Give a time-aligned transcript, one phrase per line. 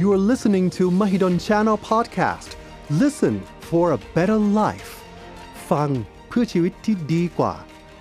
[0.00, 2.50] You are listening to Mahidol Channel Podcast.
[3.02, 3.34] Listen
[3.68, 4.90] for a better life.
[5.70, 5.90] ฟัง
[6.28, 7.54] เพื่อชีวิตที่ดีกว่า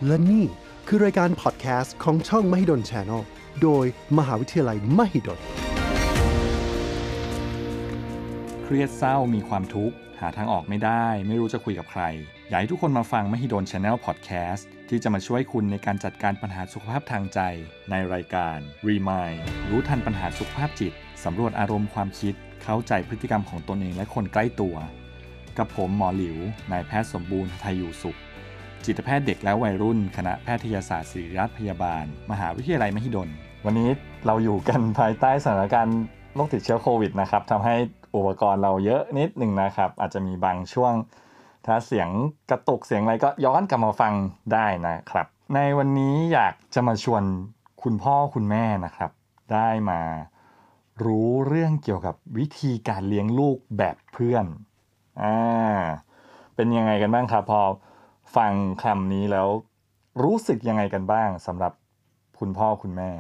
[0.06, 0.46] และนี่
[0.88, 3.22] คือรายการ podcast ของช่อง Mahidol Channel
[3.62, 3.86] โดย
[4.18, 5.40] มหาวิทยาลัย Mahidol
[8.64, 12.04] เครียดเศร้ามีความทุกข์ หาทางออกไม่ได้ ไม่รู้จะคุยกับใคร
[12.50, 17.40] อยากให้ทุกคนมาฟังมหิดล Channel Podcast ที่จะมาช่วยคุณในการจัดการปัญหาสุขภาพทางใจ
[17.92, 18.58] ในรายการ
[18.88, 19.40] Remind
[19.70, 22.34] รู้ทันปัญหาสุขภาพจิต สำรวจอารมณ์ความคิด
[22.64, 24.76] เข้าใจพฤติกรรมของตนเองและคนใกล้ตัว
[25.58, 26.38] กับผมหมอหลิว
[26.72, 28.18] นายแพทย์สมบูรณ์ไทยอยู่สุข
[28.86, 33.30] จิตแพทย์เด็กและวัยรุ่น คณะแพทยศาสตร์ศิริราชพยาบาล มหาวิทยาลัยมหิดล
[33.66, 33.90] วันนี้
[34.26, 36.00] เราอยู่กันภายใต้สถานการณ์
[36.36, 37.76] โรคติดเชื้อโควิดนะครับทำให้
[38.16, 40.94] อุปกรณ์เราเยอะนิดหนึ่งนะครับ อาจจะมีบางช่วง
[41.66, 42.10] ถ้าเสียง
[42.50, 44.14] กระตุกเสียงอะไรก็ย้อนกลับมาฟัง
[44.54, 47.24] ได้นะครับ ในวันนี้อยากจะมาชวน
[47.84, 49.12] คุณพ่อคุณแม่นะครับ
[49.54, 50.02] ได้มา
[51.06, 54.46] รู้เรื่องเกี่ยวกับวิธีการเลี้ยงลูกแบบเพื่อน
[55.22, 55.38] อ่า
[56.56, 57.62] เป็นยังไงกันบ้างครับ พอ
[58.36, 59.48] ฟังคำนี้แล้ว
[60.24, 61.74] รู้สึกยังไงกันบ้างสำหรับ
[62.40, 63.12] คุณพ่อคุณแม่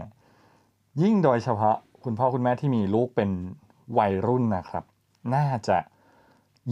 [1.01, 3.29] ยิ่งโดยเฉพาะคุณพ่อคุณแม่ที่มีลูกเป็น
[3.97, 4.83] วัยรุ่นนะครับ
[5.35, 5.77] น่าจะ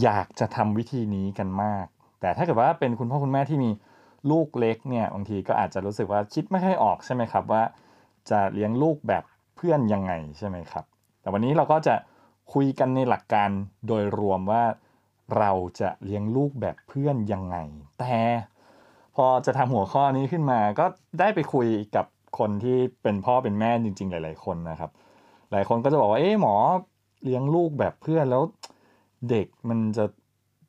[0.01, 1.85] อยากจะทำวิธีนี้กันมาก
[2.21, 3.71] แต่ถ้าเกิดว่าเป็นคุณพ่อคุณแม่ที่มี
[4.31, 7.63] ลูกเล็กเนี่ยบางทีก็อาจจะรู้สึกว่าคิดไม่ค่อยออกใช่ไหมครับว่า
[8.29, 9.23] จะเลี้ยงลูกแบบ
[9.55, 10.85] เพื่อนยังไงใช่ไหมครับ
[11.27, 11.95] แต่วันนี้เราก็จะ
[12.53, 13.49] คุยกันในหลักการ
[13.87, 14.63] โดยรวมว่า
[15.37, 17.57] เราจะเลี้ยงลูกแบบเพื่อนยังไง
[17.99, 18.17] แต่
[19.15, 20.85] พอจะทำหัวข้อนี้ขึ้นมาก็
[21.19, 22.05] ได้ไปคุยกับ
[22.39, 24.91] คนที่เป็นพ่อเป็นแม่จริง ๆ หลาย ๆ คนนะครับ
[25.51, 26.55] หลายคนก็จะบอกว่าเอ๊หมอ
[27.23, 28.43] เลี้ยงลูกแบบเพื่อนแล้ว
[29.29, 30.05] เด็กมันจะ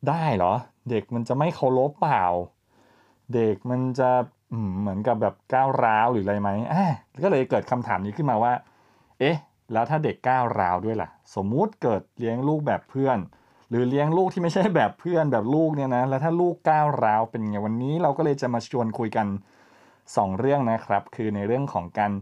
[0.08, 0.54] ได้เหรอ
[0.90, 2.24] เด็กมันจะไม่เคารพเปล่า
[3.34, 4.10] เด็กมันจะ
[4.80, 6.84] เหมือนกับแบบก้าวร้าวหรืออะไรไหมอ่า
[7.24, 8.52] ก็เลยเกิดคำถามนี้ขึ้นมาว่า
[9.20, 9.36] เอ๊ะ
[9.72, 13.18] แล้วถ้าเด็กก้าวร้าวด้วยล่ะ สมมุติเกิดเลี้ยงลูกแบบเพื่อน
[13.70, 19.26] หรือเลี้ยงลูกที่ไม่ใช่แบบเพื่อนแบบลูกเนี่ยนะ แล้วถ้าลูกก้าวร้าวเป็นไงวันนี้เราก็เลยจะมาชวนคุยกัน
[19.82, 22.12] 2 เรื่องนะครับ คือในเรื่องของการ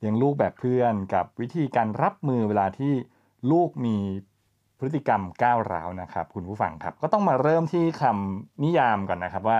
[0.00, 2.92] เลี้ยงลูกแบบเพื่อน กับวิธีการรับมือเวลาที่
[3.52, 3.96] ลูกมี
[4.78, 9.58] พฤติกรรมก้าวร้าวนะครับ คุณผู้ฟังครับ ก็ต้องมาเริ่มที่คำนิยามก่อนนะครับว่า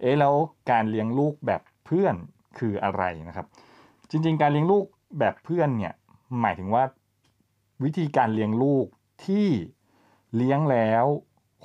[0.00, 0.34] เอ๊ะแล้ว
[0.70, 2.14] การเลี้ยงลูกแบบเพื่อน
[2.58, 3.46] คืออะไรนะครับ
[4.10, 4.84] จริง ๆ การเลี้ยงลูก
[5.18, 5.94] แบบเพื่อนเนี่ย
[6.40, 6.84] หมายถึงว่า
[7.84, 8.86] วิธีการเลี้ยงลูก
[9.24, 9.48] ที่
[10.36, 11.04] เลี้ยงแล้ว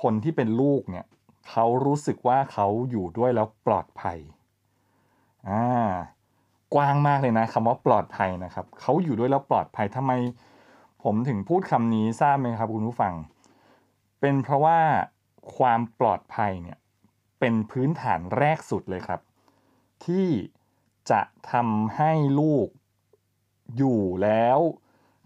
[0.02, 1.06] คนที่เป็นลูกเนี่ย
[1.48, 4.18] เขารู้สึกว่าเขาอยู่ด้วยแล้วปลอดภัย
[5.48, 5.64] อ่า
[6.74, 10.12] กว้างมากเลยนะคำว่าปลอดภัยนะครับเขาอยู่ด้วยแล้วปลอดภัยทำไม
[11.02, 13.14] ผมถึงพูดคำนี้ทราบไหมครับคุณผู้ฟัง
[14.20, 14.78] เป็นเพราะว่า
[15.56, 16.78] ความปลอดภัยเนี่ย
[17.40, 19.20] เป็นพื้นฐานแรกสุดเลยครับ
[20.04, 20.26] ที่
[21.10, 21.20] จะ
[21.50, 22.68] ทำให้ลูก
[23.76, 24.58] อยู่แล้ว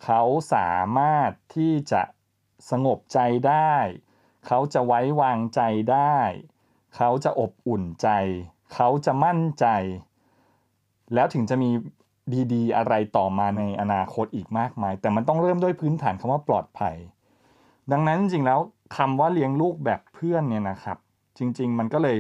[0.05, 0.23] เขา
[0.55, 2.03] สามารถที่จะ
[2.71, 3.19] สงบใจ
[3.49, 3.75] ได้
[4.47, 5.61] เขาจะไว้วางใจ
[5.93, 6.19] ได้
[6.97, 8.09] เขาจะอบอุ่นใจ
[8.75, 9.67] เขาจะมั่นใจ
[11.15, 11.71] แล้วถึงจะมี
[12.53, 16.97] ดีๆ อะไรต่อมาในอนาคตอีกมากมาย แต่มันต้องเริ่มด้วยพื้นฐานคำว่าปลอดภัย
[17.93, 18.61] ดังนั้นจริงๆแล้ว
[18.97, 20.99] คำว่าเลี้ยงลูกแบบเพื่อนเนี่ยนะครับ
[21.39, 22.17] จริง ๆ มันก็เลย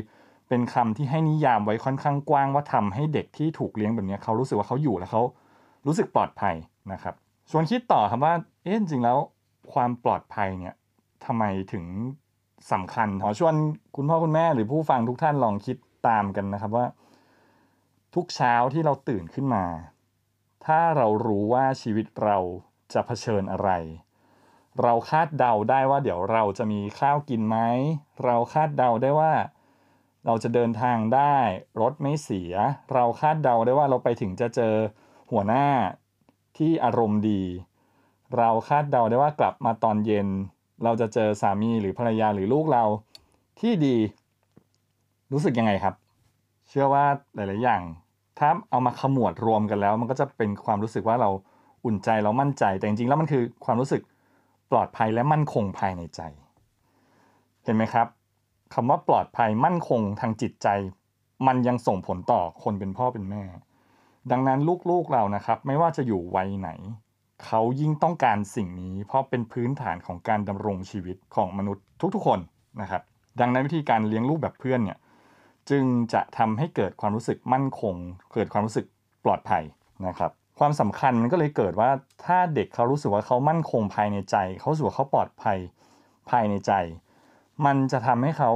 [0.48, 5.22] เป็นคำที่ให้นิยามไว้ค่อนข้างกว้างว่าทำให้เด็กที่ถูกเลี้ยงแบบนี้เขารู้สึกว่าเขาอยู่แล้วเขา
[5.86, 6.54] รู้สึกปลอดภัย
[6.92, 7.14] นะครับ
[7.50, 9.18] ชวนคิดต่อครับว่าเอ๊ะจริงแล้ว
[9.72, 10.74] ความปลอดภัยเนี่ย
[11.24, 11.84] ทำไมถึง
[12.72, 13.54] สำคัญขอชวน
[13.96, 15.76] คุณพ่อคุณแม่หรือผู้ฟังทุกท่านลองคิด
[16.08, 16.86] ตามกันนะครับว่า
[18.14, 19.64] ทุกเช้าที่เราตื่นขึ้นมา
[20.66, 22.38] ถ้าเรารู้ว่าชีวิตเรา
[22.92, 23.70] จะเผชิญอะไร
[24.82, 27.58] เราคาดเดาได้ว่าเดี๋ยวเราจะมีข้าวกินไหม
[28.24, 29.32] เราคาดเดาได้ว่า
[30.26, 31.36] เราจะเดินทางได้
[31.80, 32.52] รถไม่เสีย
[32.94, 34.74] เราคาดเดาได้ว่าเราไปถึงจะเจอ
[35.30, 35.66] หัวหน้า
[36.58, 37.42] ที่อารมณ์ดี
[38.36, 40.28] เราคาดเดาได้ว่ากลับมาตอนเย็น
[40.84, 42.84] เราจะเจอสามีหรือภรรยาหรือลูกเรา
[43.60, 43.96] ที่ดี
[45.32, 45.94] รู้สึกยังไงครับ
[46.68, 47.04] เชื่อว่า
[47.34, 47.82] หลาย ๆ อย่าง
[48.38, 51.30] ถ้าเอามาขมวดรวมกันแล้ว มันก็จะเป็นความรู้สึกว่าเรา
[51.84, 54.02] อุ่นใจเรามั่นใจ แต่จริง ๆ แล้วมันคือความรู้สึก
[54.70, 56.20] ปลอดภัยและมั่นคงภายในใจ
[57.64, 58.06] เห็นไหมครับ
[58.74, 60.68] คำว่าปลอดภัยมั่นคงทางจิตใจ
[61.46, 63.42] มันยังส่งผลต่อคนเป็นพ่อเป็นแม่
[64.30, 66.70] ดังนั้นลูกๆเรานะครับ ไม่ว่าจะอยู่วัยไหน
[67.44, 71.84] เขายิ่งต้องการสิ่งนี้ เพราะเป็นพื้นฐานของการดำรงชีวิตของมนุษย์
[72.14, 72.40] ทุกๆคน
[72.80, 73.02] นะครับ
[73.40, 74.98] ดังนั้นวิธีการเลี้ยงลูกแบบเพื่อนเนี่ย
[75.70, 77.94] จึงจะทำให้เกิดความรู้สึกมั่นคง
[78.34, 78.86] เกิดความรู้สึก
[79.24, 79.62] ปลอดภัย
[80.06, 81.90] นะครับ ความสำคัญมันก็เลยเกิดว่า
[82.24, 85.58] ถ้าเด็กเขารู้สึกว่าเขามั่นคงภายในใจ เขาสึกว่าเขาปลอดภัย
[86.30, 86.72] ภายในใจ
[87.64, 88.50] มันจะทำให้เขา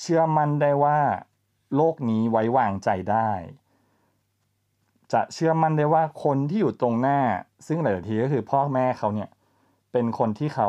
[0.00, 0.98] เชื่อมั่นได้ว่า
[1.76, 3.30] โลกนี้ไว้วางใจได้
[5.12, 7.18] จะเชื่อมั่นได้ว่าคนที่อยู่ตรงหน้า
[7.66, 9.30] ซึ่งหลายๆทีก็คือพ่อแม่เขาเนี่ย
[9.92, 10.68] เป็นคนที่เขา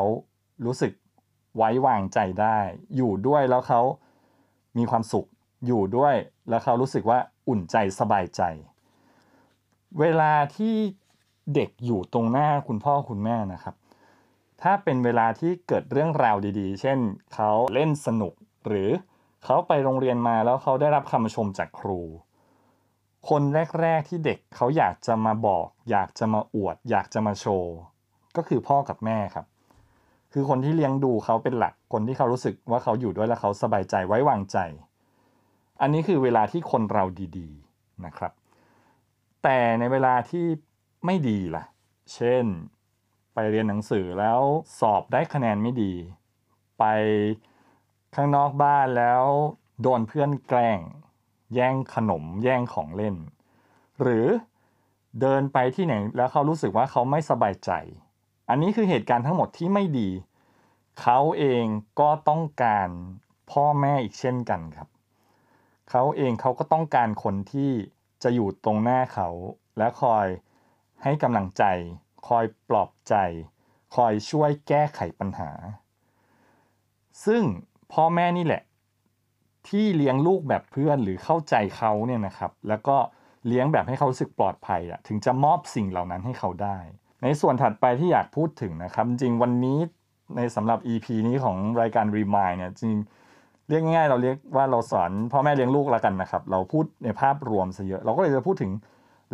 [0.64, 0.92] รู้สึก
[1.56, 2.58] ไว้วางใจได้
[2.96, 3.80] อยู่ด้วยแล้วเขา
[4.78, 5.26] มีความสุข
[5.66, 6.14] อยู่ด้วย
[6.48, 7.18] แล้วเขารู้สึกว่า
[7.48, 8.42] อุ่นใจสบายใจ
[10.00, 10.74] เวลาที่
[11.54, 13.74] เด็กอยู่ตรงหน้าคุณพ่อคุณแม่นะครับ
[14.62, 16.98] ถ้าเป็นเวลาที่เกิดเรื่องราวดีๆ เช่น
[17.34, 18.34] เขาเล่นสนุก
[18.66, 18.90] หรือ
[19.44, 22.00] เขาไปโรงเรียนมาแล้วเขาได้รับคำชมจากครู
[23.28, 23.42] คน
[23.80, 27.74] แรก ๆที่เด็กเขาอยากจะมาบอก อยากจะมาอวด อยากจะมาโชว์
[28.36, 29.46] ก็คือพ่อกับแม่ครับ
[30.32, 34.58] คือคนที่เลี้ยงดูเขาเป็นหลักคนที่เขารู้สึกว่าเขาอยู่ด้วยแล้วเขาสบายใจไว้วางใจ
[35.80, 37.04] อันนี้คือเวลาที่คนเรา
[37.38, 38.32] ดีๆนะครับ
[39.42, 40.46] แต่ในเวลาที่
[41.06, 41.64] ไม่ดีล่ะ
[42.14, 42.44] เช่น
[43.34, 44.40] ไปเรียนหนังสือแล้ว
[44.80, 45.92] สอบได้คะแนนไม่ดี
[46.78, 46.84] ไป
[48.14, 49.22] ข้างนอกบ้านแล้ว
[49.82, 50.80] โดนเพื่อนแกล้ง
[51.54, 53.16] แย่งขนมแย่งของเล่น
[54.02, 54.26] หรือ
[55.20, 57.70] เดินไปที่ไหนแล้วเขารู้สึกว่าเขาไม่สบายใจ
[58.48, 60.10] อันนี้คือเหตุการณ์ทั้งหมดที่ไม่ดี
[61.00, 61.64] เขาเอง
[62.00, 62.88] ก็ต้องการ
[63.52, 64.88] พ่อแม่อีกเช่นกันครับ
[65.90, 67.70] เขาเองเขาก็ต้องการคนที่
[68.22, 69.28] จะอยู่ตรงหน้าเขา
[69.78, 70.26] และคอย
[71.02, 71.64] ให้กำลังใจ
[72.28, 73.14] คอยปลอบใจ
[73.96, 75.50] คอยช่วยแก้ไขปัญหา
[77.24, 77.42] ซึ่ง
[77.92, 78.62] พ่อแม่นี่แหละ
[79.68, 82.96] ที่เลี้ยงลูกแบบเพื่อนหรือเข้าใจเขาเนี่ยนะครับ แล้วก็
[83.46, 86.78] เลี้ยงแบบให้เขารู้สึกปลอดภัยอะถึงจะมอบสิ่งเหล่านั้นให้เขาได้
[87.22, 89.78] ในส่วนถัดไปที่อยากพูดถึงนะครับ จริงวันนี้
[90.36, 92.96] ในสำหรับ EP นี้ของรายการ Remind เนี่ยจริง
[93.68, 98.72] เรียกง่ายๆเราเรียกว่าเราสอนพ่อแม่เลี้ยงลูกแล้วกันนะครับ เราพูดในภาพรวมซะเยอะ เราก็เลยจะพูดถึง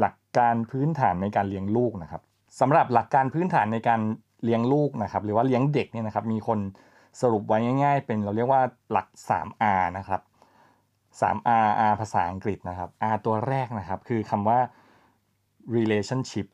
[0.01, 2.23] หลักการพื้นฐานในการเลี้ยงลูกนะครับ
[2.61, 4.01] สำหรับหลักการพื้นฐานในการ
[4.45, 6.59] เลี้ยงลูกนะครับ หรือว่าเลี้ยงเด็กเนี่ยนะครับ มีคน
[7.21, 10.21] สรุปไว้ง่าย ๆ เป็นเราเรียกว่าหลัก 3R นะครับ
[11.21, 14.61] 3R R ภาษาอังกฤษนะครับ R ตัวแรกนะครับ คือคำว่า
[15.77, 16.47] relationship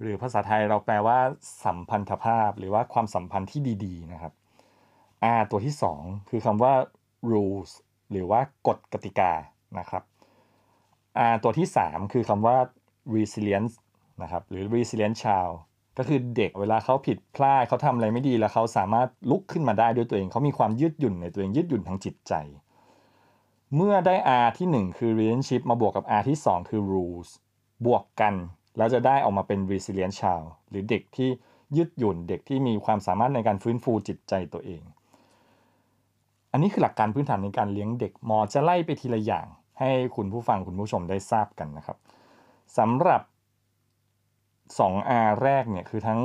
[0.00, 1.18] หรือภาษาไทยเราแปลว่า
[1.64, 4.32] สัมพันธภาพ หรือว่าความสัมพันธ์ที่ดีๆนะครับ
[5.38, 6.74] R ตัวที่ 2 คือคำว่า
[7.32, 7.70] rules
[8.10, 9.32] หรือว่ากฎกติกา
[9.78, 10.02] นะครับ
[11.32, 12.56] R ตัวที่ 3 คือคำว่า
[13.14, 13.74] resilience
[14.22, 15.54] นะครับ หรือ resilient child
[15.98, 22.32] ก็คือเด็กเวลาเขาผิดพลาดเขาทำอะไรไม่ดีแล้วเขาสามารถลุกขึ้นมาได้ด้วยตัวเองเขามีความยืดหยุ่นในตัวเองยืดหยุ่นทางจิตใจ
[23.76, 24.14] เมื่อได้
[24.44, 27.28] R ที่ 1 คือ relationship มาบวกกับ R ที่ 2 คือ rules
[27.86, 28.34] บวกกัน
[28.76, 31.30] แล้วจะได้ออกมาเป็น resilient child หรือเด็กที่
[31.76, 34.82] ยืดหยุ่นเด็กที่มีความสามารถในการฟื้นฟูจิตใจตัวเอง
[36.52, 39.46] อันนี้คือหลักการพื้นฐานในการเลี้ยงเด็กหมอจะไล่ไปทีละอย่าง
[39.80, 41.98] ให้คุณผู้ฟังคุณผู้ชมได้ทราบกันนะครับ
[42.78, 43.22] สำหรับ
[44.78, 46.20] 2R แรกเนี่ยคือทั้ง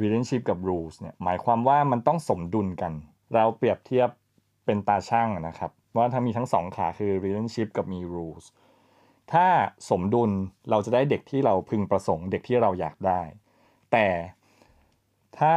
[0.00, 2.92] relationship กับ rules เนี่ยหมายความว่ามันต้องสมดุลกัน
[3.34, 4.08] เราเปรียบเทียบ
[4.64, 8.44] เป็นตาช่างนะครับว่าถ้ามีทั้งสองขาคือ relationship กับมี rules
[9.32, 9.46] ถ้า
[9.90, 10.30] สมดุล
[10.70, 13.22] เราจะได้เด็กที่เราพึงประสงค์ เด็กที่เราอยากได้
[13.92, 14.06] แต่
[15.38, 15.54] ถ้า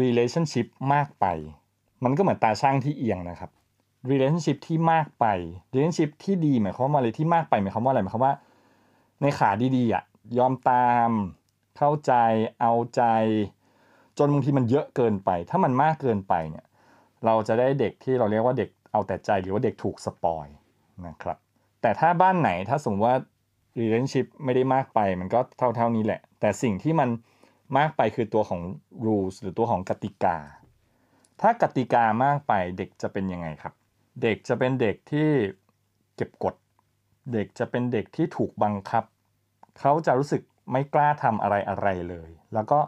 [0.00, 1.26] relationship มากไป
[2.04, 3.50] มันก็เหมือนตาช่างที่เอียงนะครับ
[4.10, 5.24] relationship ที่มากไป
[5.72, 8.34] relationship ที่ดีหมายความว่าอะไรที่มากไปหมายความว่าอะไรหมายความว่า
[9.20, 10.04] ในขาดีๆอะ
[10.38, 11.10] ยอมตาม
[11.82, 12.14] เข้าใจ
[12.60, 13.02] เอาใจ
[14.18, 16.64] จนบางทีมันเยอะเกินไป ถ้ามันมากเกินไปเนี่ย
[17.26, 20.46] เราจะได้เด็กที่เราเรียกว่าเด็กเอาแต่ใจหรือว่าเด็กถูกสปอย
[21.06, 21.38] นะครับ
[21.82, 23.16] แต่ถ้าบ้านไหนถ้าสมมติว่า
[23.80, 27.08] relationship ไม่ได้มากไปมันก็เท่าๆนี้แหละ แต่สิ่งที่มัน
[27.78, 28.60] มากไปคือตัวของ
[29.06, 30.36] rules หรือตัวของกติกา
[31.40, 33.74] ถ้ากติกามากไปเด็กจะเป็นยังไงครับ
[34.22, 35.30] เด็กจะเป็นเด็กที่
[36.16, 36.54] เก็บกด
[37.32, 39.04] เด็กจะเป็นเด็กที่ถูกบังคับ
[39.80, 42.80] เขาจะรู้สึก ไม่กล้าทำอะไรอะไรเลย แล้วก็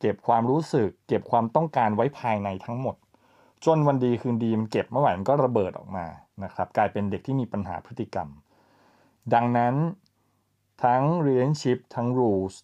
[0.00, 2.96] เก็บความรู้สึก เก็บความต้องการไว้ภายในทั้งหมด
[3.64, 6.06] จนวันดีคืนดีมันเก็บเมื่อไหร่มันก็ระเบิดออกมา
[6.44, 8.28] นะครับ กลายเป็นเด็กที่มีปัญหาพฤติกรรม
[9.34, 9.74] ดังนั้น
[10.84, 12.54] ทั้ง relationship ทั้ง rules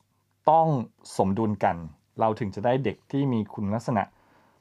[0.50, 0.68] ต้อง
[1.16, 1.76] สมดุลกัน
[2.20, 4.02] เราถึงจะได้เด็กที่มีคุณลักษณะ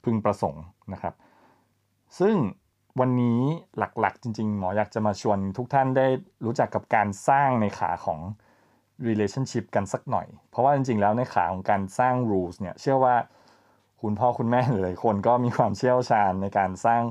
[0.04, 1.14] พึงประสงค์นะครับ
[2.20, 2.36] ซึ่ง
[3.00, 3.40] วันนี้
[3.78, 6.08] หลักๆ จริง ๆ หมออยากจะมาชวนทุกท่านได้
[6.46, 8.20] รู้จักกับการสร้างในขาของ
[9.08, 13.16] relationship กันสักหน่อย เพราะว่าจริงๆ แล้วในขาของการสร้าง rules เนี่ยเชื่อว่า
[14.02, 17.04] คุณพ่อคุณแม่หลายคนก็มีความเชี่ยวชาญในการสร้าง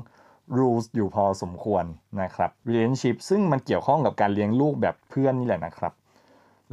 [0.57, 1.85] rules อยู่พอสมควร
[2.21, 5.93] นะครับ relationship ซึ่งมันเกี่ยวข้องกับการเลี้ยงลูกแบบเพื่อนนี่แหละนะครับ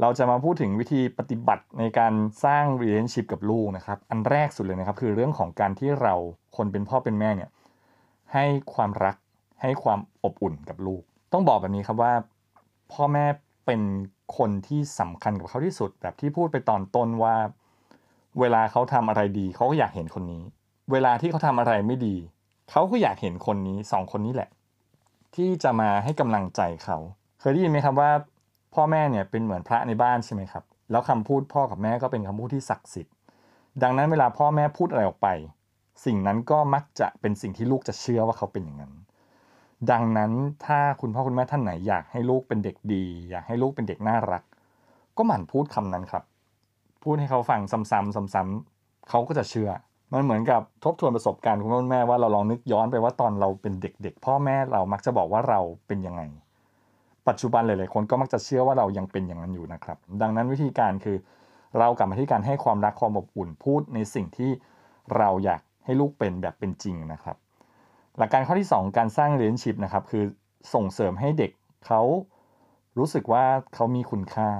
[0.01, 2.13] เราจะมาพูดถึงวิธีปฏิบัติในการ
[2.45, 6.13] สร้าง relationship กับลูกนะครับ อันแรกสุดเลยนะครับ คือเรื่องของการที่เรา
[6.57, 7.49] คนเป็นพ่อเป็นแม่เนี่ย
[8.33, 9.15] ให้ความรัก
[9.61, 11.01] ให้ความอบอุ่นกับลูก
[11.33, 12.13] ต้องบอกแบบนี้ครับว่า
[12.93, 13.25] พ่อแม่
[13.67, 13.81] เป็น
[14.37, 17.35] คนที่สำคัญกับเขาที่สุด แบบที่พูดไปตอนต้นว่า
[18.39, 20.43] เวลาเขาทำอะไรดีเขาก็อยากเห็นคนนี้
[20.91, 22.15] เวลาที่เขาทำอะไรไม่ดี
[22.71, 24.49] เขาก็อยากเห็นคนนี้สองคนนี้แหละ
[25.35, 26.97] ที่จะมาให้กำลังใจเขา
[27.39, 28.11] เคยได้ยินไหมครับว่า
[28.73, 33.13] พ่อแม่เนี่ยเป็นเหมือนพระในบ้านใช่ไหมครับแล้วคำพูดพ่อกับแม่ก็เป็นคำพูดที่ศักดิ์สิทธิ์
[33.83, 35.27] ดังนั้นเวลาพ่อแม่พูดอะไรออกไป
[36.05, 38.93] สิ่งนั้นก็มักจะเป็นสิ่งที่ลูกจะเชื่อว่าเขาเป็นอย่างนั้น
[39.91, 40.31] ดังนั้น
[40.65, 44.43] ถ้าคุณพ่อคุณแม่ท่านไหนอยากให้ลูกเป็นเด็กดี อยากให้ลูกเป็นเด็กน่ารัก
[45.17, 46.23] ก็หมั่นพูดคำนั้นครับ
[47.03, 49.69] พูดให้เขาฟังซ้ำๆซ้ำๆเขาก็จะเชื่อ
[50.13, 56.21] มันเหมือนกับทบทวนประสบการณ์คุณพ่อคุณแม่ว่าเราลองนึกย้อนไปว่าตอนเราเป็นเด็กๆ พ่อแม่เรามักจะบอกว่าเราเป็นยังไง
[57.27, 61.17] ปัจจุบันหลายๆคนก็มักจะเชื่อว่าเรายังเป็นอย่างนั้นอยู่นะครับ ดังนั้นวิธีการคือ
[61.79, 64.51] เรากลับมาที่การให้ความรักความอบอุ่นพูดในสิ่งที่
[65.17, 67.37] เราอยากให้ลูกเป็นแบบเป็นจริงนะครับ
[68.17, 70.23] หลักการข้อที่ 2 การสร้างเรียนชิพนะครับ คือ
[70.73, 71.51] ส่งเสริมให้เด็ก
[71.87, 72.01] เขา
[72.97, 74.51] รู้สึกว่าเขามีคุณค่า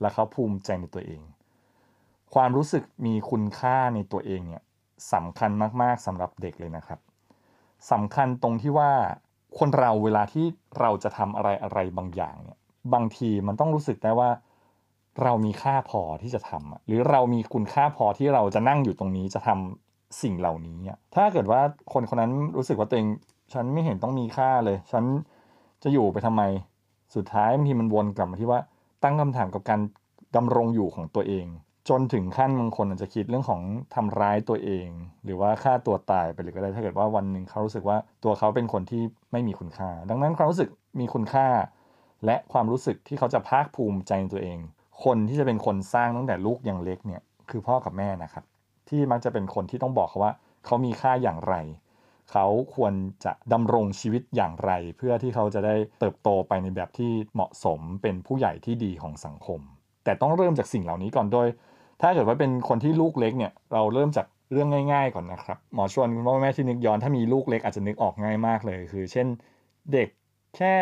[0.00, 1.22] และเขาภูมิใจในตัวเอง
[2.34, 4.62] ความรู้สึกมีคุณค่าในตัวเองเนี่ย
[5.12, 5.50] สำคัญ
[5.82, 7.00] มากๆสำหรับเด็กเลยนะครับ
[7.92, 8.90] สำคัญตรงที่ว่า
[9.58, 10.46] คนเราเวลาที่
[10.80, 12.58] เราจะทำอะไรอะไรบางอย่างเนี่ย
[12.94, 14.30] บางทีมันต้องรู้สึกได้ว่า
[15.22, 19.85] เรามีค่าพอที่จะทำหรือเรามีคุณค่าพอที่เราจะนั่งอยู่ตรงนี้จะทำ
[20.22, 20.78] สิ่งเหล่านี้
[21.14, 21.60] ถ้าเกิดว่า
[21.92, 23.08] คนคนนั้นรู้สึกว่าตัวเอง
[23.52, 25.04] ฉันไม่เห็นต้องมีค่าเลย ฉัน
[25.82, 26.42] จะอยู่ไปทำไม
[27.14, 28.60] สุดท้ายบางทีมันวนกลับมาที่ว่า
[29.02, 29.80] ตั้งคำถามกับการ
[30.36, 31.46] ดำรงอยู่ของตัวเอง
[31.88, 33.60] จนถึงขั้นบางคนอาจจะคิดเรื่องของ
[33.94, 34.88] ทำร้ายตัวเอง
[35.24, 40.68] หรือว่าฆ่าตัวตายไปเลยก็ได้ ถ้าเกิดว่าวันหนึ่งเขารู้สึกว่าตัวเขาเป็นคนที่ไม่มีคุณค่า ดังนั้นความรู้สึก
[41.00, 41.46] มีคุณค่า
[42.24, 44.58] และความรู้สึกที่เขาจะภาคภูมิใจในตัวเอง
[45.04, 48.44] คนที่จะเป็นคนสร้างตั้งแต่ลูกยังเล็กเนี่ยคือพ่อกับแม่นะครับ
[48.88, 50.32] ที่มักจะเป็นคนที่ต้องบอกเขาว่า
[50.66, 51.54] เขามีค่าอย่างไร
[52.32, 52.92] เขาควร
[53.24, 59.60] จะดำรงชีวิตอย่างไร เพื่อที่เขาจะได้เติบโตไปในแบบที่เหมาะสมเป็นผู้ใหญ่ที่ดีของสังคม
[60.04, 61.46] แต่ต้องเริ่มจากสิ่งเหล่านี้ก่อนโดย
[62.02, 69.26] ถ้าเกิดว่าเป็นคนที่ลูกเล็กเนี่ยเราเริ่มจากเรื่องง่าย ๆ ก่อนนะครับหมอชวนคุณพ่อแม่ที่นึกย้อนถ้ามีลูกเล็กอาจจะนึกออกง่ายมากเลย คือ เช่น
[69.92, 70.08] เด็ก
[70.56, 70.74] แค่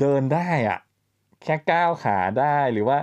[0.00, 0.78] เดินได้อะ
[1.44, 2.98] แค่ก้าวขาได้หรือว่า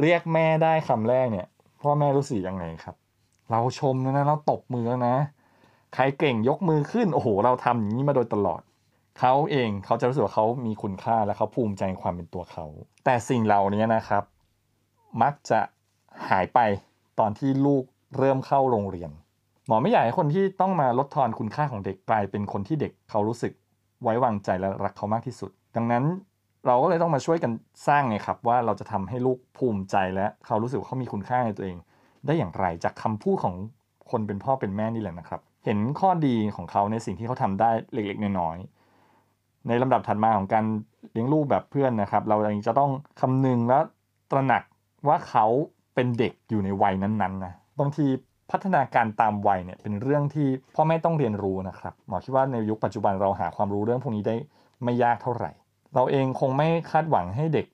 [0.00, 1.46] เรียกแม่ได้คำแรกเนี่ย
[1.82, 2.96] พ่อแม่รู้สึกยังไงครับ
[3.50, 5.16] เราชมแล้วนะเราตบมือแล้วนะ
[5.94, 8.60] ใครเก่งยกมือขึ้น โอ้โห เราทำอย่างนี้มาโดยตลอด
[9.18, 12.64] เขาเองเขาจะรู้สึกว่าเขามีคุณค่าและเขาภูมิใจในความเป็นตัวเขา
[13.04, 14.24] แต่สิ่งเหล่านี้นะครับ
[15.22, 15.60] มักจะ
[16.28, 16.58] หายไป
[17.18, 17.84] ตอนที่ลูก
[18.18, 19.10] เริ่มเข้าโรงเรียน
[19.66, 23.52] หมอไม่อยากให้คนที่ต้องมาลดทอนคุณค่าของเด็กกลายเป็นคนที่เด็กเขารู้สึก
[24.02, 26.04] ไว้วางใจและรักเขามากที่สุด ดังนั้น
[26.66, 27.52] เราก็เลยต้องมาช่วยกัน
[27.88, 31.76] สร้างไงครับว่าเราจะทำให้ลูกภูมิใจและเขารู้สึกว่าเขามีคุณค่าในตัวเอง
[32.26, 33.56] ได้อย่างไรจากคำพูดของ
[34.10, 40.64] คนเป็นพ่อเป็นแม่นี่แหละนะครับ เห็นข้อดีของเขาในสิ่งที่เขาทำได้เล็กๆน้อยๆในลำดับถัดมาของการ
[41.12, 43.78] เลี้ยงลูกแบบเพื่อนนะครับ เราเองจะต้องคำนึงและ
[44.30, 44.62] ตระหนัก
[45.08, 45.46] ว่าเขา
[45.94, 48.06] เป็นเด็กอยู่ในวัยนั้นๆนะบางที
[48.50, 54.36] พัฒนาการตามวัยเนี่ยเป็นเรื่องที่พ่อแม่ต้องเรียนรู้นะครับหมอคิดว่าในยุคปัจจุบันเราหาความรู้เรื่องพวกนี้ได้
[54.84, 55.50] ไม่ยากเท่าไหร่
[55.94, 57.66] เราเองคงไม่คาดหวังให้เด็ก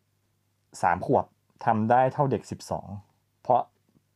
[0.48, 1.24] 3 ขวบ
[1.64, 2.42] ทำได้เท่าเด็ก
[2.78, 3.11] 12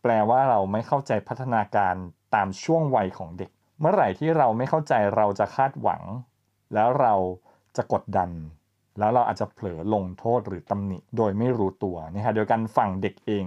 [0.09, 1.95] แปลว่าเราไม่เข้าใจพัฒนาการ
[2.35, 6.03] ตามช่วงวัยของเด็ก เมื่อไหร่ที่เราไม่เข้าใจเราจะคาดหวัง
[6.75, 7.15] แล้วเรา
[7.77, 8.31] จะกดดัน
[8.99, 13.45] แล้วเราอาจจะเผลอลงโทษหรือตำหนิ โดยไม่รู้ตัวนะฮะโดยการฝั่งเด็กเอง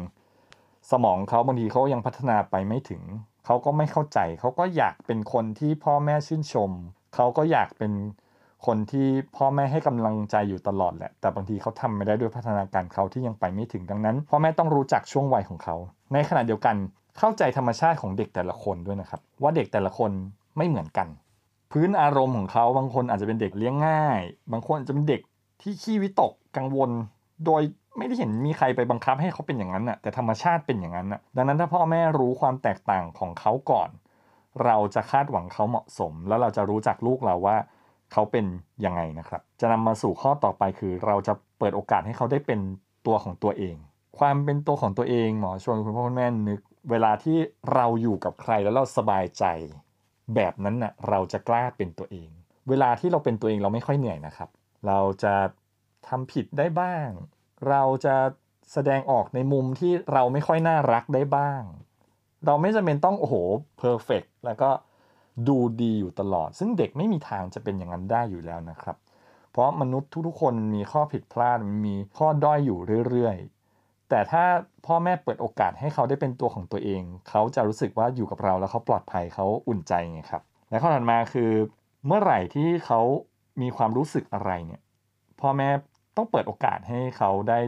[0.91, 3.01] สมองเขาบางทีเขายังพัฒนาไปไม่ถึง
[3.45, 6.71] เขาก็ไม่เข้าใจ เขาก็อยากเป็นคนที่พ่อแม่ชื่นชม
[7.15, 7.93] เขาก็อยากเป็น
[8.65, 15.75] คนที่พ่อแม่ให้กำลังใจอยู่ตลอดแหละ แต่บางทีเขาทำไม่ได้ด้วยพัฒนาการเขาที่ยังไปไม่ถึงดังนั้น พ่อแม่ต้องรู้จักช่วงวัยของเขา
[16.13, 16.75] ในขณะเดียวกัน
[17.17, 20.11] เข้าใจธรรมชาติของเด็กแต่ละคนด้วยนะครับ ว่าเด็กแต่ละคน
[20.57, 21.07] ไม่เหมือนกัน
[21.71, 25.21] พื้นอารมณ์ของเขาบางคนอาจจะเป็นเด็กเลี้ยงง่าย บางคนอาจจะเป็นเด็ก
[25.61, 26.91] ที่ขี้วิตกกังวล
[27.45, 27.61] โดย
[27.97, 33.89] ไม่ได้เห็นมีใครไปบังคับให้เขาเป็นอย่างนั้นน่ะแต่ธรรมชาติเป็นอย่างนั้นน่ะดังนั้นถ้าพ่อแม่รู้ความแตกต่างของเขาก่อน
[34.65, 37.57] เราจะคาดหวังเขาเหมาะสม แล้วเราจะรู้จักลูกเราว่า
[38.11, 38.45] เขาเป็น
[38.85, 42.59] ยังไงนะครับ จะนำมาสู่ข้อต่อไปคือ เราจะเปิดโอกาสให้เขาได้เป็น
[43.05, 43.75] ตัวของตัวเอง
[44.19, 46.59] ความเป็นตัวของตัวเองหมอชวนคุณพ่อคุณแม่นึก
[46.91, 47.37] เวลาที่
[47.73, 49.45] เราอยู่กับใครแล้วเราสบายใจ
[50.35, 52.29] แบบนั้นน่ะเราจะกล้าเป็นตัวเอง
[52.69, 54.49] เวลาที่เราเป็นตัวเองเราไม่ค่อยเหนื่อยนะครับ
[54.87, 55.35] เราจะ
[56.07, 57.07] ทำผิดได้บ้าง
[57.69, 58.15] เราจะ
[58.73, 61.61] แสดงออกในมุมที่เราไม่ค่อยน่ารักได้บ้าง
[62.45, 63.35] เราไม่จำเป็นต้องโอ้โห
[63.77, 64.69] เพอร์เฟกแล้วก็
[65.47, 68.97] ดูดีอยู่ตลอด ซึ่งเด็กไม่มีทางจะเป็นอย่างนั้นได้อยู่แล้วนะครับ
[69.51, 71.57] เพราะมนุษย์ทุกๆคนมีข้อผิดพลาด
[71.87, 73.37] มีข้อด้อยอยู่เรื่อย
[74.09, 74.43] แต่ถ้า
[74.85, 81.51] พ่อแม่เปิดโอกาสให้เขาได้เป็นตัวของตัวเอง เขาจะรู้สึกว่าอยู่กับเราแล้วเขาปลอดภัยเขาอุ่นใจไงครับ และข้อถัดมาคือ
[82.05, 83.01] เมื่อไหร่ที่เขา
[83.61, 84.81] มีความรู้สึกอะไรเนี่ย
[85.41, 85.69] พ่อแม่
[86.15, 87.59] ต้องเปิดโอกาสให้เขาได้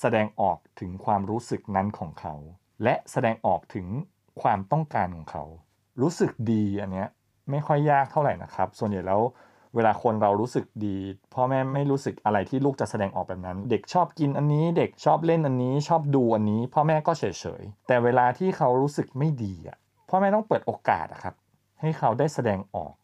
[0.00, 2.34] แสดงออกถึงความรู้สึกนั้นของเขา
[2.82, 3.86] และแสดงออกถึง
[4.42, 5.44] ความต้องการของเขา
[6.02, 7.08] รู้สึกดีอันเนี้ย
[7.50, 9.20] ไม่ค่อยยากเท่าไหร่นะครับ ส่วนใหญ่แล้ว
[9.74, 10.98] เวลาคนเรารู้สึกดี
[11.34, 17.24] พ่อแม่ไม่รู้สึกอะไรที่ลูกจะแสดงออกแบบนั้น เด็กชอบกินอันนี้ เด็กชอบเล่นอันนี้ ชอบดูอันนี้ พ่อแม่ก็เฉ
[17.60, 19.78] ยๆแต่เวลาที่เขารู้สึกไม่ดีอะ
[20.10, 21.34] พ่อแม่ต้องเปิดโอกาสครับ
[21.80, 22.94] ให้เขาได้แสดงออก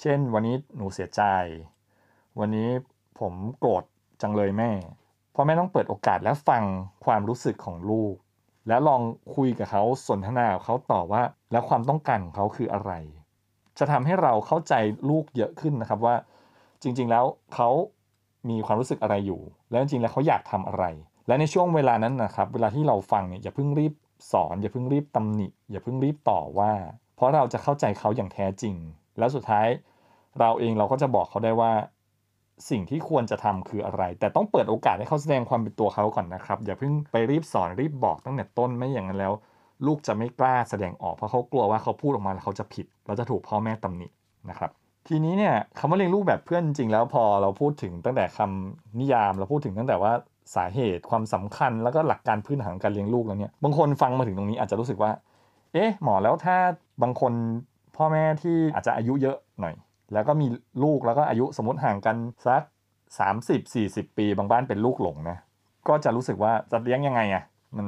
[0.00, 1.22] เช่น วันนี้หนูเสียใจ
[2.38, 2.68] วันนี้
[3.20, 3.84] ผมโกรธ
[4.22, 4.70] จังเลยแม่
[5.34, 6.62] พ่อแม่ต้องเปิดโอกาสและฟัง
[7.04, 8.14] ความรู้สึกของลูก
[8.68, 9.02] แล้วลอง
[9.34, 12.92] คุยกับเขาสนทนากับเขาต่อว่า แล้วความต้องการของเขาคืออะไร
[13.78, 14.74] จะทำให้เราเข้าใจ
[15.10, 16.14] ลูกเยอะขึ้นนะครับว่า
[16.82, 17.68] จริง ๆ แล้วเขา
[18.50, 19.40] มีความรู้สึกอะไรอยู่
[19.70, 20.84] แล้วจริงๆแล้วเขาอยากทำอะไร
[21.26, 23.94] และในช่วงเวลานั้นนะครับ เวลาที่เราฟังเนี่ยอย่าเพิ่งรีบ
[24.32, 26.72] สอน อย่าเพิ่งรีบตำหนิ อย่าเพิ่งรีบต่อว่า
[27.16, 28.74] เพราะเราจะเข้าใจเขาอย่างแท้จริง
[29.18, 29.66] แล้วสุดท้าย
[30.40, 31.72] เราเองเราก็จะบอกเขาได้ว่า
[32.70, 39.32] สิ่งที่ควรจะทำคืออะไร แต่ต้องเปิดโอกาสให้เขาแสดงความเป็นตัวเขาก่อนนะครับ อย่าเพิ่งไปรีบสอนรีบบอกตั้งแต่ต้นไม่อย่างนั้นแล้ว
[39.86, 44.06] ลูกจะไม่กล้าแสดงออกเพราะเขากลัวว่าเขาพูดออกมาแล้วเขาจะผิด แล้วจะถูกพ่อแม่ตำหนิ
[44.50, 44.70] นะครับ
[45.08, 50.12] ทีนี้เนี่ยคำว่าเลี้ยงลูกแบบเพื่อนจริงแล้วพอเราพูดถึงตั้งแต่คำนิยามเราพูดถึงตั้งแต่ว่า
[50.54, 55.10] สาเหตุความสำคัญแล้วก็หลักการพื้นฐานการเลี้ยงลูกแล้วเนี่ยบางคนฟังมาถึงตรงนี้อาจจะรู้สึกว่า
[55.72, 56.56] เอ๊ะหมอแล้วถ้า
[57.02, 57.32] บางคน
[57.96, 59.74] พ่อแม่ที่อาจจะอายุเยอะหน่อย
[60.12, 60.46] แล้วก็มี
[60.84, 62.62] ลูกแล้วก็อายุสมมติห่างกันสัก
[63.40, 65.38] 30-40 ปี บางบ้านเป็นลูกหลงนะ
[65.88, 67.42] ก็จะรู้สึกว่าจะเลี้ยงยังไงอะ่ะ
[67.76, 67.86] มัน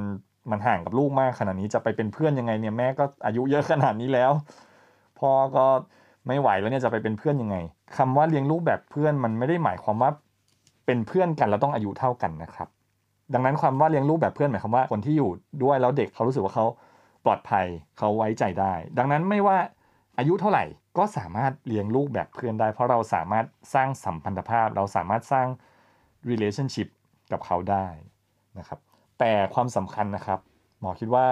[0.51, 4.31] มันห่างกับลูกมากขนาดนี้จะไปเป็นเพื่อนยังไงเนี่ยแม่ก็อายุเยอะขนาดนี้แล้ว
[5.21, 5.67] พ่อก็
[6.27, 7.57] ไม่ไหวแล้วเนี่ยจะไปเป็นเพื่อนยังไง
[7.97, 10.11] คำว่าเลี้ยงลูกแบบเพื่อนมันไม่ได้หมายความว่า
[10.87, 12.69] เป็นเพื่อนกันแล้วต้องอายุเท่ากันนะครับ
[13.35, 15.31] ดังนั้นความว่าเลี้ยงลูกแบบเพื่อนหมายความว่าคนที่อยู่
[15.63, 16.67] ด้วยแล้วเด็กเขารู้สึกว่าเขา
[17.25, 17.67] ปลอดภัย
[17.99, 19.57] เขาไว้ใจได้ ดังนั้นไม่ว่า
[20.19, 20.65] อายุเท่าไหร่
[20.99, 23.45] ก็สามารถเลี้ยงลูกแบบเพื่อนได้ เพราะเราสามารถ
[23.75, 25.47] สร้างสัมพันธภาพ เราสามารถสร้าง
[26.31, 26.89] relationship
[27.33, 27.87] กับเขาได้
[28.59, 28.81] นะครับ
[29.19, 30.41] แต่ความสำคัญนะครับ
[30.81, 31.27] หมอคิดว่า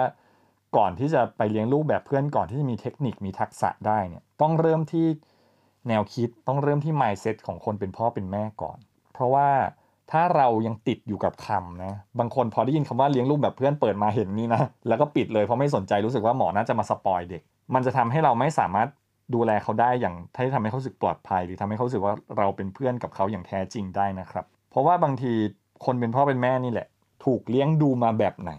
[0.77, 5.07] ก่อนที่จะไปเลี้ยงลูกแบบเพื่อนก่อนที่จะมีเทคนิคมีทักษะได้เนี่ยต้องเริ่มที่
[5.87, 8.77] แนวคิดต้องเริ่มที่ mindset ของคนเป็นพ่อเป็นแม่ก่อน
[9.13, 9.47] เพราะว่า
[10.11, 17.41] ถ้าเรายังติดอยู่กับคำนะบางคนพอได้ยินคำว่าเลี้ยงลูกแบบเพื่อนเปิดมาเห็นนี่นะแล้วก็ปิดเลยเพราะไม่สนใจรู้สึกว่าหมอน่าจะมาสปอยเด็ก
[17.73, 18.89] มันจะทำให้เราไม่สามารถ
[19.35, 25.33] ดูแลเขาได้อย่างที่ทำให้เขาสึกปลอดภัย หรือทำให้เขาสึกว่าเราเป็นเพื่อนกับเขาอย่างแท้จริงได้นะครับ เพราะว่าบางที
[25.85, 26.87] คนเป็นพ่อเป็นแม่นี่แหละ
[27.25, 28.51] ถูกเลี้ยงดูมาแบบไหน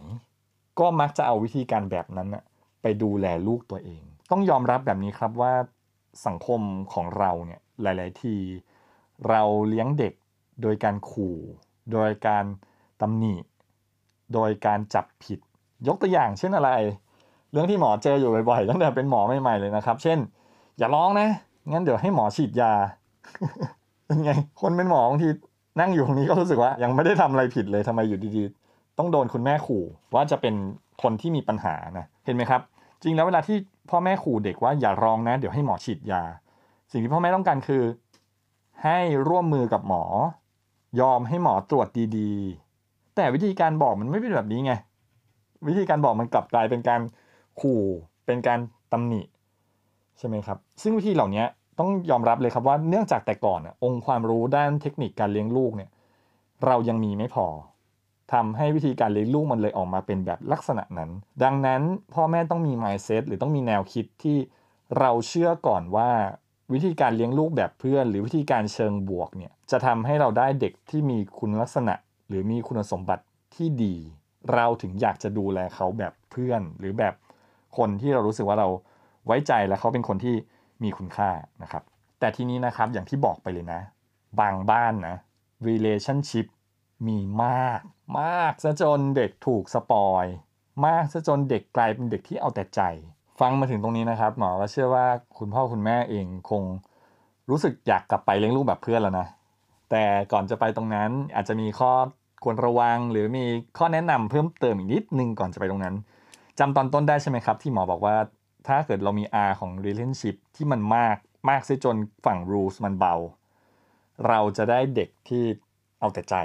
[0.81, 2.45] ก็มักจะเอาวิธีการแบบนั้นนะ
[2.83, 5.53] ไปดูแลลูกตัวเอง ต้องยอมรับแบบนี้ครับว่า
[6.27, 6.61] สังคม
[6.93, 8.37] ของเราเนี่ยหลาย ๆ ที
[9.29, 10.15] เราเลี้ยงเด็ก
[10.62, 11.39] โดยการขู่
[11.93, 12.45] โดยการ
[13.01, 13.35] ตำหนิ
[14.35, 15.39] โดยการจับผิด
[15.87, 16.71] ยกตัวอย่างเช่นอะไร
[17.53, 20.19] เรื่องที่หมอเจออยู่บ่อย ๆ ตั้งแต่เป็นหมอใหม่ ๆ เลยนะครับ เช่น
[20.79, 21.29] อย่าร้องนะ
[21.73, 22.73] งั้นเดี๋ยวให้หมอฉีดยา
[24.07, 25.29] เป็นไงคนเป็นหมอบางที
[25.81, 28.65] นั่งอยู่ตรงนี้ก็รู้สึกว่ายังไม่ได้ทำอะไรผิดเลยทำไมอยู่ดีๆ
[28.99, 30.55] ต้องโดนคุณแม่ขู่ว่าจะเป็น
[31.03, 32.61] คนที่มีปัญหานะเห็นไหมครับ
[33.03, 33.57] จริงแล้วเวลาที่
[33.91, 36.23] พ่อแม่ขู่เด็กว่าอย่าร้องนะ เดี๋ยวให้หมอฉีดยา
[36.91, 37.83] สิ่งที่พ่อแม่ต้องการคือ
[38.85, 40.05] ให้ร่วมมือกับหมอ
[41.01, 44.73] ยอมให้หมอตรวจดีๆ แต่วิธีการบอกมันไม่เป็นแบบนี้ไง
[45.69, 47.01] วิธีการบอกมันกลับกลายเป็นการ
[47.61, 47.83] ขู่
[48.27, 48.59] เป็นการ
[48.93, 49.23] ตำหนิ
[50.19, 51.45] ใช่ไหมครับ ซึ่งวิธีเหล่านี้
[51.79, 55.91] ต้องยอมรับเลยครับว่าเนื่องจากแต่ก่อนองค์ความรู้ด้านเทคนิคการเลี้ยงลูกเนี่ย
[56.67, 57.47] เรายังมีไม่พอ
[58.33, 61.11] ทำให้วิธีการเลี้ยงลูกมันเลยออกมาเป็นแบบลักษณะนั้น
[61.45, 61.83] ดังนั้น
[62.15, 64.37] พ่อแม่ต้องมี mindset หรือต้องมีแนวคิดที่
[64.99, 66.11] เราเชื่อก่อนว่า
[66.73, 71.95] วิธีการเลี้ยงลูกแบบเพื่อน หรือวิธีการเชิงบวกเนี่ยจะทำให้เราได้เด็กที่มีคุณลักษณะ
[72.29, 73.95] หรือมีคุณสมบัติที่ดี
[74.55, 77.15] เราถึงอยากจะดูแลเขาแบบเพื่อน หรือแบบ
[77.77, 78.69] คนที่เรารู้สึกว่าเรา
[79.27, 80.35] ไว้ใจและเขาเป็นคนที่
[80.83, 81.31] มีคุณค่า
[81.62, 81.83] นะครับ
[82.21, 83.81] แต่ทีนี้นะครับอย่างที่บอกไปเลยนะ
[84.41, 85.17] บางบ้านนะ
[85.69, 86.47] relationship
[87.07, 87.81] มีมาก
[88.21, 90.25] มากซะจนเด็กถูกสปอย
[90.87, 92.81] มากซะจนเด็กกลายเป็นเด็กที่เอาแต่ใจ
[93.41, 95.07] ฟังมาถึงตรงนี้นะครับ หมอก็เชื่อว่า
[95.39, 96.63] คุณพ่อคุณแม่เองคง
[97.51, 99.27] รู้สึกอยากกลับไปเลี้ยงลูกแบบเพื่อนแล้วนะ
[99.91, 101.93] แต่ก่อนจะไปตรงนั้นอาจจะมีข้อ
[102.45, 103.45] ควรระวัง หรือมี
[103.79, 105.95] ข้อแนะนำเพิ่มเติมอีกนิดนึงก่อนจะไปตรงนั้น
[106.59, 108.17] จำตอนต้นได้ใช่ไหมครับ ที่หมอบอกว่า
[108.69, 111.17] ถ้าเกิดเรามี R ของ relationship ที่มันมาก
[111.49, 113.15] มากซะจนฝั่ง rules มันเบา
[114.29, 115.45] เราจะได้เด็กที่
[116.01, 116.37] เอาแต่ใจ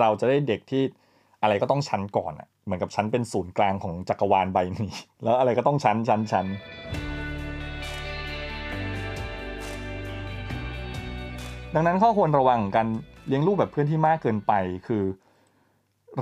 [0.00, 0.82] เราจะได้เด็กที่
[1.42, 4.92] อะไรก็ต้องชั้นก่อนอะเหมือนกับชั้นเป็นศูนย์กลางของจักรวาลใบนี้
[5.24, 6.46] แล้วอะไรก็ต้องชั้นชั้นชั้น
[11.74, 12.86] ดังนั้นข้อควรระวังกัน
[13.28, 14.52] เลี้ยงลูกแบบเพื่อนที่มากเกินไป
[14.86, 15.04] คือ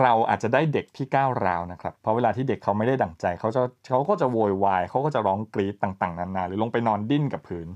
[0.01, 7.69] เราอาจจะได้เด็กที่ก้าวร้าวนะครับ เพราะเวลาที่เด็กเขาไม่ได้ดั่งใจเขาจะเขาก็จะโวยวายเขาก็จะร้องกรีดต่างๆนานาหรือลงไปนอนดิ้นกับพื้น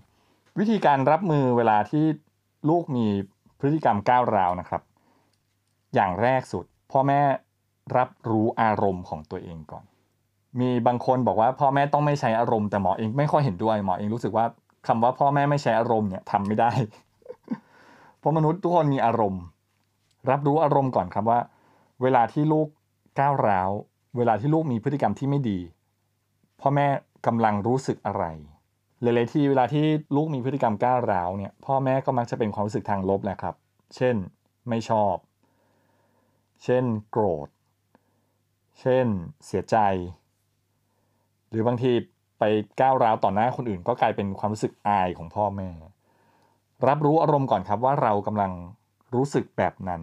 [0.59, 2.05] วิธีการรับมือเวลาที่
[2.69, 3.07] ลูกมี
[3.61, 4.83] พฤติกรรมก้าวร้าวนะครับ
[5.95, 7.21] อย่างแรกสุด พ่อแม่
[7.97, 9.85] รับรู้อารมณ์ของตัวเองก่อน
[10.61, 14.45] มีบางคนบอกว่าพ่อแม่ต้องไม่ใช้อารมณ์แต่หมอเองไม่ค่อยเห็นด้วยหมอเองรู้สึกว่า
[14.87, 16.71] คำว่าพ่อแม่ไม่ใช้อารมณ์เนี่ยทำไม่ได้
[18.19, 19.43] เพราะมนุษย์ทุกคนมีอารมณ์
[20.31, 21.41] รับรู้อารมณ์ก่อนครับว่า
[22.03, 22.69] เวลาที่ลูก
[23.21, 23.71] ก้าวร้าว
[24.17, 25.59] เวลาที่ลูกมีพฤติกรรมที่ไม่ดี
[26.61, 26.87] พ่อแม่
[27.27, 28.25] กำลังรู้สึกอะไร
[29.03, 29.85] หลายๆที่เวลาที่
[30.17, 33.55] ลูกมีพฤติกรรมก้าวร้าวเนี่ยพ่อแม่ก็มักจะเป็นความรู้สึกทางลบแหละครับ
[33.97, 34.17] เช่น
[34.69, 35.15] ไม่ชอบ
[36.65, 37.49] เช่นโกรธ
[38.81, 39.07] เช่น
[39.47, 39.77] เสียใจ
[41.51, 41.93] หรือบางที
[42.39, 42.43] ไป
[42.81, 45.69] ก้าวร้าวต่อหน้าคนอื่น ก็กลายเป็นความรู้สึกอายของพ่อแม่
[46.89, 48.53] รับรู้อารมณ์ก่อนครับว่าเรากำลัง
[49.15, 50.03] รู้สึกแบบนั้น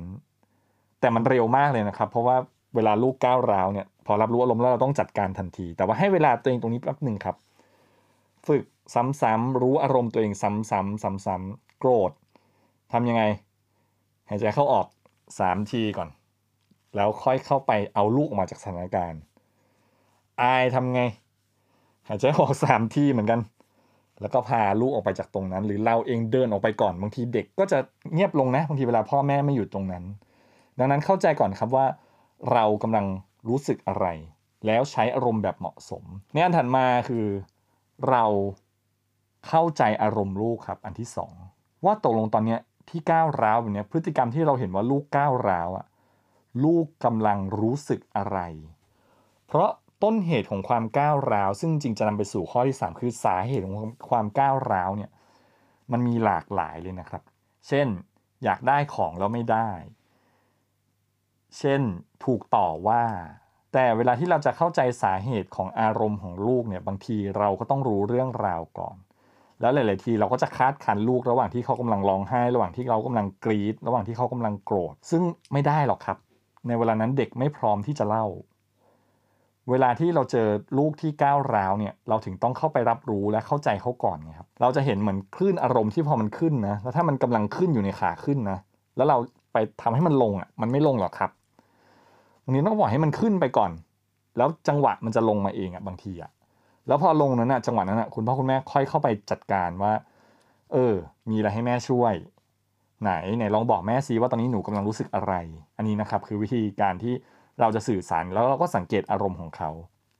[0.99, 2.37] แต่มันเร็วมากเลยนะครับ เพราะว่า
[2.75, 7.35] เวลาลูกก้าวร้าวเนี่ยพอรับรู้อารมณ์แล้วเราต้องจัดการทันที แต่ว่าให้เวลาตัวเองตรงนี้แป๊บหนึ่งครับ
[8.47, 8.63] ฝึก
[9.21, 12.11] ซ้ำๆรู้อารมณ์ตัวเองซ้ำๆซ้ำๆโกรธ
[12.93, 13.23] ทำยังไง
[14.29, 14.87] หายใจเข้าออก
[15.39, 16.09] สามทีก่อน
[16.97, 19.21] แล้วค่อยเข้าไปเอาลูกออกมาจากสถานการณ์
[20.41, 21.01] อายทำไง
[22.07, 23.39] หายใจออกสามที่เหมือนกัน
[24.21, 27.77] แล้วก็พาลูกออกไปจากตรงนั้น หรือเราเองเดินออกไปก่อนบางทีเด็กก็จะ
[28.13, 30.03] เงียบลงนะบางทีเวลาพ่อแม่ไม่อยู่ตรงนั้น
[30.79, 31.85] ดังนั้นเข้าใจก่อนครับว่า
[32.53, 33.05] เรากำลัง
[33.47, 34.07] รู้สึกอะไร
[34.65, 37.25] แล้วใช้อารมณ์แบบเหมาะสมในอันถัดมาคือ
[38.09, 38.25] เรา
[39.47, 41.33] เข้าใจอารมณ์ลูกครับ อันที่สอง
[41.85, 45.85] ว่าตกลงตอนเนี้ยที่ก้าวร้าวแบบนี้พฤติกรรมที่เราเห็นว่าลูกก้าวร้าวอะ
[46.63, 48.39] ลูกกำลังรู้สึกอะไร
[49.47, 49.69] เพราะ
[50.03, 53.75] ต้นเหตุของความก้าวร้าว ซึ่งจริงจะนำไปสู่ข้อที่ 3 คือสาเหตุของ
[54.09, 55.11] ความก้าวร้าวเนี่ย
[55.91, 57.21] มันมีหลากหลายเลยนะครับ
[57.67, 57.87] เช่น
[58.43, 59.69] อยากได้ของแล้วไม่ได้
[61.57, 61.81] เช่น
[62.25, 63.03] ถูกต่อว่า
[63.73, 68.97] แต่เวลาที่เราจะเข้าใจสาเหตุของอารมณ์ของลูกเนี่ยบางทีเราก็ต้องรู้เรื่องราวก่อน
[69.61, 76.17] แล้วหลาย ๆ ทีเราก็จะคาดคันลูกระหว่างที่เขากำลังร้องไห้ ระหว่างที่เรากำลังกรีด ระหว่างที่เขากำลังโกรธ ซึ่งไม่ได้หรอกครับ
[76.67, 78.25] ในเวลานั้นเด็กไม่พร้อมที่จะเล่า
[79.69, 88.57] เวลาที่เราเจอลูกที่ก้าวร้าวเนี่ยเราถึงต้องเข้าไปรับรู้และเข้าใจเขาก่อนไงครับเราจะเห็นเหมือนคลื่นอารมณ์ที่พอมันขึ้นนะแล้วถ้ามันกำลังขึ้นอยู่ในขาขึ้นนะ
[88.97, 89.17] แล้วเรา
[89.53, 91.31] ไปทำให้มันลงอะมันไม่ลงหรอกครับ
[92.43, 93.71] บางทีต้องปล่อยให้มันขึ้นไปก่อน
[94.37, 96.31] แล้วจังหวะมันจะลงมาเองอะบางทีอะ
[96.87, 99.93] แล้วพอลงนั้นอะจังหวะนั้นอะคุณพ่อคุณแม่ค่อยเข้าไปจัดการว่า
[100.73, 100.93] เออ
[101.29, 102.13] มีอะไรให้แม่ช่วย
[103.01, 105.33] ไหนไหนลองบอกแม่ซิว่าตอนนี้หนูกำลังรู้สึกอะไร
[105.77, 107.13] อันนี้นะครับคือวิธีการที่
[107.59, 109.69] เราจะสื่อสารแล้วเราก็สังเกตอารมณ์ของเขา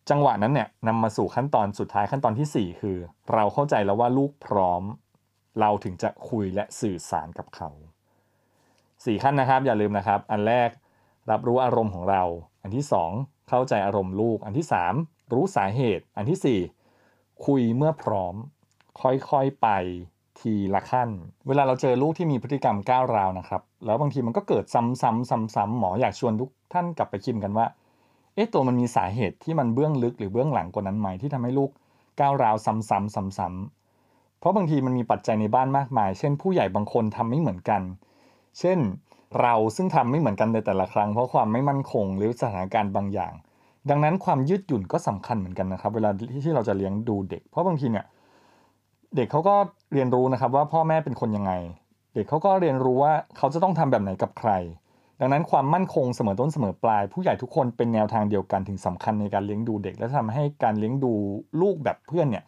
[0.10, 2.98] จังหวะนั้นเนี่ยนำมาสู่ขั้นตอนสุดท้ายขั้นตอนที่ 4 คือ
[3.34, 4.84] เราเข้าใจแล้วว่าลูกพร้อม
[5.60, 7.70] เราถึงจะคุยและสื่อสารกับเขา
[9.06, 10.70] สี่ขั้นนะครับอย่าลืมนะครับ อันแรก
[11.32, 12.24] รับรู้อารมณ์ของเรา
[12.62, 12.86] อันที่
[13.18, 14.66] 2 เข้าใจอารมณ์ลูก อันที่
[15.00, 16.60] 3 รู้สาเหตุ อันที่
[17.04, 18.36] 4 คุยเมื่อพร้อม
[19.02, 19.68] ค่อยๆไป
[20.40, 21.10] ทีละขั้น
[21.48, 27.66] เวลาเราเจอลูกที่มีพฤติกรรมก้าวร้าวนะครับ แล้วบางทีมันก็เกิดซ้ำๆซ้ำๆหมออยากชวนทุกท่านกลับไปคิดกันว่า
[28.34, 31.72] เอ๊ะตัวมันมีสาเหตุที่มันเบื้องลึกหรือเบื้องหลังกว่านั้นไหมที่ทำให้ลูก
[32.20, 37.82] ก้าวร้าวซ้ำๆซ้ำๆเพราะบางทีมันมีปัจจัยในบ้านมากมาย เช่น ผู้ใหญ่บางคนทำไม่เหมือนกัน
[38.60, 38.80] เช่น
[39.42, 43.34] เราซึ่งทำไม่เหมือนกันในแต่ละครั้ง เพราะความไม่มั่นคงหรือสถานการณ์บางอย่าง
[43.90, 46.10] ดังนั้นความยืดหยุ่นก็สำคัญเหมือนกันนะครับ เวลา
[46.46, 48.06] ที่เราจะเลี้ยงดูเด็ก เพราะบางทีเนี่ย
[49.16, 49.56] เด็กเขาก็
[49.94, 51.52] เรียนรู้นะครับว่าพ่อแม่เป็นคนยังไง
[52.14, 54.52] เด็กเขาก็เรียนรู้ว่าเขาจะต้องทำแบบไหนกับใคร
[55.20, 61.14] ดังนั้นความมั่นคงเสมอต้นเสมอปลาย ผู้ใหญ่ทุกคนเป็นแนวทางเดียวกันถึงสำคัญในการเลี้ยงดูเด็ก และทำให้การเลี้ยงดู
[61.62, 62.44] ลูกแบบเพื่อนเนี่ย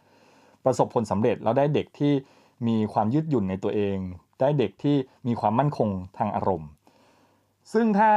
[0.64, 2.12] ประสบผลสำเร็จแล้วได้เด็กที่
[2.66, 3.96] มีความยืดหยุ่นในตัวเอง
[4.40, 6.70] ได้เด็กที่มีความมั่นคงทางอารมณ์
[7.72, 8.12] ซึ่งถ้า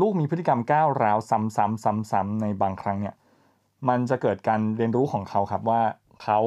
[0.00, 3.14] ลูกมีพฤติกรรมก้าวร้าวซ้ำๆๆ ๆ ในบางครั้งเนี่ย
[3.88, 5.82] มันจะเกิดการเรียนรู้ของเขาครับว่า
[6.22, 6.38] เขา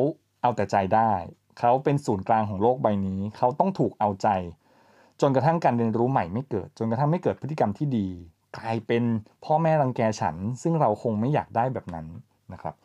[0.41, 1.13] เอาแต่ใจได้
[1.60, 4.28] เขาเป็นศูนย์กลางของโลกใบนี้ เขาต้องถูกเอาใจ
[5.22, 8.08] จนกระทั่งการเรียนรู้ใหม่ไม่เกิด จนกระทั่งไม่เกิดพฤติกรรมที่ดี
[8.58, 9.04] กลายเป็น
[9.45, 12.06] พ่อแม่รังแกฉัน ซึ่งเราคงไม่อยากได้แบบนั้น
[12.54, 12.76] นะครับ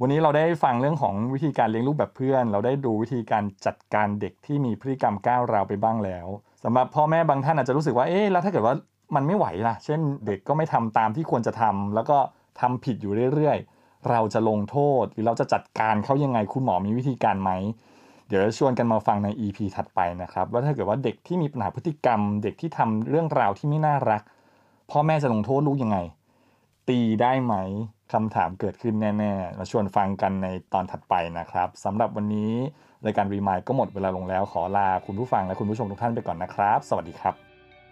[0.00, 6.26] วันนี้เราได้ฟังเรื่องของวิธีการเลี้ยงลูกแบบเพื่อน เราได้ดูวิธีการจัดการเด็กที่มีพฤติกรรมก้าวร้าวไปบ้างแล้ว
[6.64, 8.74] สำหรับพ่อแม่บางท่านอาจจะรู้สึกว่าเอ๊ะแล้วถ้าเกิดว่า
[9.14, 12.18] มันไม่ไหวล่ะ เช่น เด็กก็ไม่ทำตามที่ควรจะทำแล้วก็
[12.60, 13.77] ทำผิดอยู่เรื่อยๆ
[14.10, 17.50] เราจะลงโทษ หรือเราจะจัดการเขายังไงคุณหมอมีวิธีการไหม
[18.28, 24.22] เดี๋ยวจะชวนกันมาฟังใน EP ถัดไปนะครับ ว่าถ้าเกิดว่าเด็กที่มีปัญหาพฤติกรรม เด็กที่ทำเรื่องราวที่ไม่น่ารัก
[24.90, 25.98] พ่อแม่จะลงโทษลูกยังไง
[26.88, 27.54] ตีได้ไหม
[28.12, 32.52] คำถามเกิดขึ้นแน่ๆมาชวนฟังกันในตอนถัดไปนะครับสำหรับวันนี้
[33.06, 37.34] รายการรีมายก็หมดเวลาลงแล้วขอลาคุณผู้ฟังและคุณผู้ชมทุกท่านไปก่อนนะครับ สวัสดีครับ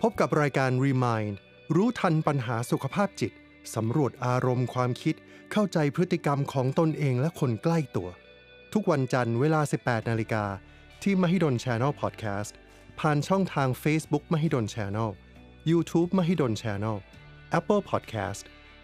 [0.03, 1.35] พบกับรายการ Remind
[1.77, 3.33] รู้ทันปัญหาสุขภาพจิต
[3.75, 5.15] สำรวจอารมณ์ความคิด
[5.53, 8.09] เข้าใจพฤติกรรมของตนเองและคนใกล้ตัว
[8.73, 10.45] ทุกวันจันทร์เวลา 18 นาฬิกา
[11.03, 12.53] ที่ Mahidol Channel Podcast
[13.01, 15.11] ผ่านช่องทาง Facebook Mahidol Channel
[15.71, 16.97] YouTube Mahidol Channel
[17.59, 18.43] Apple Podcast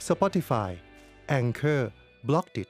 [0.08, 0.70] Spotify
[1.38, 1.82] Anchor
[2.28, 2.68] b l o g d i t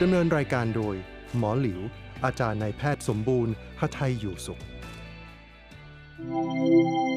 [0.00, 0.96] ดำเนินรายการโดย
[1.36, 1.80] หมอหลิว
[2.24, 4.60] อาจารย์นายแพทย์สมบูรณ์หทัยอยู่สุข
[6.24, 7.11] Thank you.